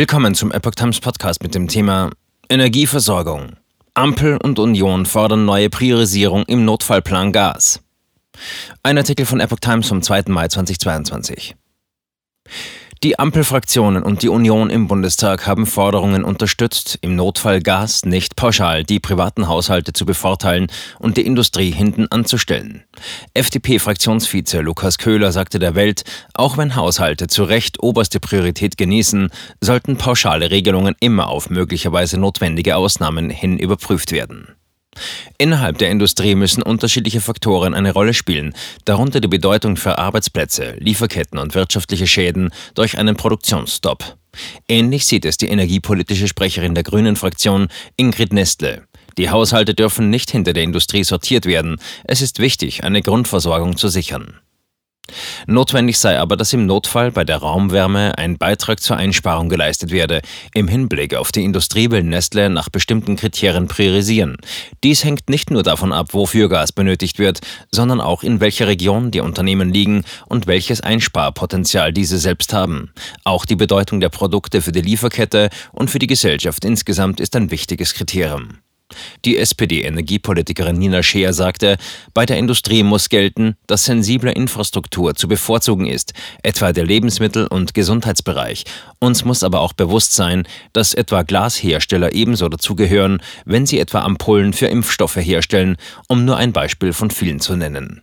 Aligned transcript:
Willkommen 0.00 0.36
zum 0.36 0.52
Epoch 0.52 0.76
Times 0.76 1.00
Podcast 1.00 1.42
mit 1.42 1.56
dem 1.56 1.66
Thema 1.66 2.10
Energieversorgung. 2.48 3.56
Ampel 3.94 4.38
und 4.40 4.60
Union 4.60 5.06
fordern 5.06 5.44
neue 5.44 5.70
Priorisierung 5.70 6.44
im 6.44 6.64
Notfallplan 6.64 7.32
Gas. 7.32 7.80
Ein 8.84 8.96
Artikel 8.96 9.26
von 9.26 9.40
Epoch 9.40 9.58
Times 9.58 9.88
vom 9.88 10.00
2. 10.00 10.26
Mai 10.28 10.46
2022. 10.46 11.56
Die 13.04 13.16
Ampelfraktionen 13.16 14.02
und 14.02 14.22
die 14.22 14.28
Union 14.28 14.70
im 14.70 14.88
Bundestag 14.88 15.46
haben 15.46 15.66
Forderungen 15.66 16.24
unterstützt, 16.24 16.98
im 17.00 17.14
Notfall 17.14 17.60
Gas 17.60 18.04
nicht 18.04 18.34
pauschal 18.34 18.82
die 18.82 18.98
privaten 18.98 19.46
Haushalte 19.46 19.92
zu 19.92 20.04
bevorteilen 20.04 20.66
und 20.98 21.16
die 21.16 21.24
Industrie 21.24 21.70
hinten 21.70 22.08
anzustellen. 22.10 22.82
FDP-Fraktionsvize 23.34 24.62
Lukas 24.62 24.98
Köhler 24.98 25.30
sagte 25.30 25.60
der 25.60 25.76
Welt, 25.76 26.02
auch 26.34 26.56
wenn 26.56 26.74
Haushalte 26.74 27.28
zu 27.28 27.44
Recht 27.44 27.67
oberste 27.78 28.20
Priorität 28.20 28.76
genießen, 28.76 29.30
sollten 29.60 29.96
pauschale 29.96 30.50
Regelungen 30.50 30.94
immer 31.00 31.28
auf 31.28 31.50
möglicherweise 31.50 32.18
notwendige 32.18 32.76
Ausnahmen 32.76 33.30
hin 33.30 33.58
überprüft 33.58 34.12
werden. 34.12 34.48
Innerhalb 35.38 35.78
der 35.78 35.90
Industrie 35.90 36.34
müssen 36.34 36.62
unterschiedliche 36.62 37.20
Faktoren 37.20 37.74
eine 37.74 37.92
Rolle 37.92 38.14
spielen, 38.14 38.54
darunter 38.84 39.20
die 39.20 39.28
Bedeutung 39.28 39.76
für 39.76 39.98
Arbeitsplätze, 39.98 40.74
Lieferketten 40.78 41.38
und 41.38 41.54
wirtschaftliche 41.54 42.06
Schäden 42.06 42.50
durch 42.74 42.98
einen 42.98 43.16
Produktionsstopp. 43.16 44.16
Ähnlich 44.68 45.06
sieht 45.06 45.24
es 45.24 45.36
die 45.36 45.48
energiepolitische 45.48 46.28
Sprecherin 46.28 46.74
der 46.74 46.84
Grünen 46.84 47.16
Fraktion 47.16 47.68
Ingrid 47.96 48.32
Nestle. 48.32 48.84
Die 49.16 49.30
Haushalte 49.30 49.74
dürfen 49.74 50.10
nicht 50.10 50.30
hinter 50.30 50.52
der 50.52 50.62
Industrie 50.62 51.02
sortiert 51.02 51.44
werden. 51.44 51.80
Es 52.04 52.22
ist 52.22 52.38
wichtig, 52.38 52.84
eine 52.84 53.02
Grundversorgung 53.02 53.76
zu 53.76 53.88
sichern. 53.88 54.38
Notwendig 55.46 55.98
sei 55.98 56.18
aber, 56.18 56.36
dass 56.36 56.52
im 56.52 56.66
Notfall 56.66 57.10
bei 57.10 57.24
der 57.24 57.38
Raumwärme 57.38 58.16
ein 58.18 58.38
Beitrag 58.38 58.80
zur 58.80 58.96
Einsparung 58.96 59.48
geleistet 59.48 59.90
werde. 59.90 60.20
Im 60.54 60.68
Hinblick 60.68 61.14
auf 61.14 61.32
die 61.32 61.44
Industrie 61.44 61.90
will 61.90 62.02
Nestle 62.02 62.50
nach 62.50 62.68
bestimmten 62.68 63.16
Kriterien 63.16 63.68
priorisieren. 63.68 64.36
Dies 64.84 65.04
hängt 65.04 65.28
nicht 65.28 65.50
nur 65.50 65.62
davon 65.62 65.92
ab, 65.92 66.08
wofür 66.12 66.48
Gas 66.48 66.72
benötigt 66.72 67.18
wird, 67.18 67.40
sondern 67.72 68.00
auch 68.00 68.22
in 68.22 68.40
welcher 68.40 68.66
Region 68.66 69.10
die 69.10 69.20
Unternehmen 69.20 69.72
liegen 69.72 70.04
und 70.26 70.46
welches 70.46 70.80
Einsparpotenzial 70.80 71.92
diese 71.92 72.18
selbst 72.18 72.52
haben. 72.52 72.92
Auch 73.24 73.44
die 73.44 73.56
Bedeutung 73.56 74.00
der 74.00 74.08
Produkte 74.08 74.62
für 74.62 74.72
die 74.72 74.82
Lieferkette 74.82 75.50
und 75.72 75.90
für 75.90 75.98
die 75.98 76.06
Gesellschaft 76.06 76.64
insgesamt 76.64 77.20
ist 77.20 77.34
ein 77.36 77.50
wichtiges 77.50 77.94
Kriterium. 77.94 78.58
Die 79.24 79.36
SPD-Energiepolitikerin 79.36 80.78
Nina 80.78 81.02
Scheer 81.02 81.32
sagte, 81.32 81.76
bei 82.14 82.24
der 82.24 82.38
Industrie 82.38 82.82
muss 82.82 83.08
gelten, 83.08 83.56
dass 83.66 83.84
sensible 83.84 84.32
Infrastruktur 84.32 85.14
zu 85.14 85.28
bevorzugen 85.28 85.86
ist, 85.86 86.14
etwa 86.42 86.72
der 86.72 86.84
Lebensmittel- 86.84 87.46
und 87.46 87.74
Gesundheitsbereich. 87.74 88.64
Uns 88.98 89.24
muss 89.24 89.42
aber 89.42 89.60
auch 89.60 89.72
bewusst 89.72 90.14
sein, 90.14 90.46
dass 90.72 90.94
etwa 90.94 91.22
Glashersteller 91.22 92.14
ebenso 92.14 92.48
dazugehören, 92.48 93.20
wenn 93.44 93.66
sie 93.66 93.78
etwa 93.78 94.00
Ampullen 94.00 94.52
für 94.52 94.66
Impfstoffe 94.66 95.16
herstellen, 95.16 95.76
um 96.08 96.24
nur 96.24 96.36
ein 96.36 96.52
Beispiel 96.52 96.92
von 96.92 97.10
vielen 97.10 97.40
zu 97.40 97.56
nennen. 97.56 98.02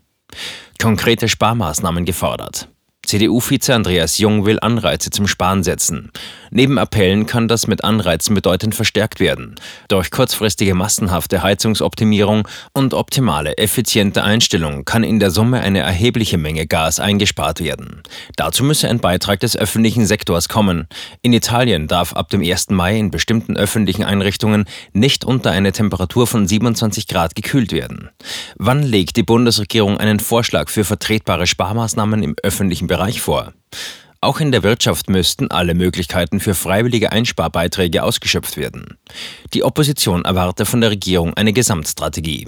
Konkrete 0.79 1.29
Sparmaßnahmen 1.29 2.05
gefordert. 2.05 2.67
CDU-Vize 3.05 3.73
Andreas 3.73 4.17
Jung 4.17 4.45
will 4.45 4.59
Anreize 4.59 5.11
zum 5.11 5.27
Sparen 5.27 5.63
setzen. 5.63 6.11
Neben 6.49 6.77
Appellen 6.77 7.25
kann 7.27 7.47
das 7.47 7.67
mit 7.67 7.83
Anreizen 7.83 8.33
bedeutend 8.33 8.75
verstärkt 8.75 9.19
werden. 9.19 9.55
Durch 9.87 10.11
kurzfristige 10.11 10.73
massenhafte 10.73 11.43
Heizungsoptimierung 11.43 12.47
und 12.73 12.93
optimale, 12.93 13.57
effiziente 13.57 14.23
Einstellung 14.23 14.85
kann 14.85 15.03
in 15.03 15.19
der 15.19 15.31
Summe 15.31 15.61
eine 15.61 15.79
erhebliche 15.79 16.37
Menge 16.37 16.65
Gas 16.65 16.99
eingespart 16.99 17.61
werden. 17.61 18.01
Dazu 18.35 18.63
müsse 18.63 18.89
ein 18.89 18.99
Beitrag 18.99 19.39
des 19.39 19.55
öffentlichen 19.55 20.05
Sektors 20.05 20.49
kommen. 20.49 20.87
In 21.21 21.33
Italien 21.33 21.87
darf 21.87 22.13
ab 22.13 22.29
dem 22.29 22.41
1. 22.41 22.71
Mai 22.71 22.97
in 22.97 23.11
bestimmten 23.11 23.55
öffentlichen 23.55 24.03
Einrichtungen 24.03 24.65
nicht 24.93 25.23
unter 25.23 25.51
eine 25.51 25.71
Temperatur 25.71 26.27
von 26.27 26.47
27 26.47 27.07
Grad 27.07 27.35
gekühlt 27.35 27.71
werden. 27.71 28.09
Wann 28.57 28.81
legt 28.81 29.15
die 29.15 29.23
Bundesregierung 29.23 29.97
einen 29.97 30.19
Vorschlag 30.19 30.69
für 30.69 30.83
vertretbare 30.83 31.47
Sparmaßnahmen 31.47 32.23
im 32.23 32.35
öffentlichen 32.41 32.87
Bereich 32.87 32.94
Bereich 32.95 33.19
vor. 33.19 33.51
Auch 34.21 34.39
in 34.39 34.53
der 34.53 34.63
Wirtschaft 34.63 35.09
müssten 35.09 35.51
alle 35.51 35.73
Möglichkeiten 35.73 36.39
für 36.39 36.55
freiwillige 36.55 37.11
Einsparbeiträge 37.11 38.03
ausgeschöpft 38.03 38.55
werden. 38.55 38.97
Die 39.53 39.65
Opposition 39.65 40.23
erwarte 40.23 40.65
von 40.65 40.79
der 40.79 40.91
Regierung 40.91 41.33
eine 41.33 41.51
Gesamtstrategie. 41.51 42.47